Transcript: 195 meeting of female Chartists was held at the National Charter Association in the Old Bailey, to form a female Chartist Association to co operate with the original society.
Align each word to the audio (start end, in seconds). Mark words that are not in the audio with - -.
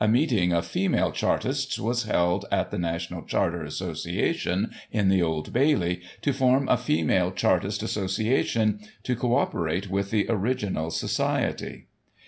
195 0.01 0.19
meeting 0.39 0.51
of 0.51 0.65
female 0.65 1.11
Chartists 1.11 1.77
was 1.77 2.05
held 2.05 2.45
at 2.51 2.71
the 2.71 2.79
National 2.79 3.21
Charter 3.21 3.61
Association 3.63 4.71
in 4.91 5.09
the 5.09 5.21
Old 5.21 5.53
Bailey, 5.53 6.01
to 6.23 6.33
form 6.33 6.67
a 6.67 6.75
female 6.75 7.31
Chartist 7.31 7.83
Association 7.83 8.79
to 9.03 9.15
co 9.15 9.35
operate 9.35 9.91
with 9.91 10.09
the 10.09 10.25
original 10.27 10.89
society. 10.89 11.85